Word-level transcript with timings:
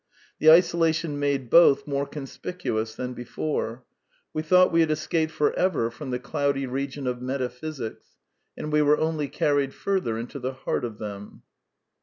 The 0.39 0.49
isolation 0.49 1.19
made 1.19 1.51
both 1.51 1.85
more 1.85 2.07
conspicuous 2.07 2.95
than 2.95 3.13
before. 3.13 3.85
We 4.33 4.41
thought 4.41 4.71
we 4.71 4.79
had 4.79 4.89
escaped 4.89 5.31
for 5.31 5.53
ever 5.53 5.91
from 5.91 6.09
the 6.09 6.17
cloudy 6.17 6.65
1 6.65 6.75
6 6.75 6.95
The 6.95 7.01
Quintessence 7.03 7.05
of 7.05 7.05
Ibsenism 7.05 7.05
region 7.05 7.07
of 7.07 7.21
metaphysics; 7.85 8.07
and 8.57 8.71
we 8.71 8.81
were 8.81 8.97
only 8.97 9.27
carried 9.27 9.75
further 9.75 10.17
into 10.17 10.39
the 10.39 10.53
heart 10.53 10.83
of 10.83 10.97
them. 10.97 11.43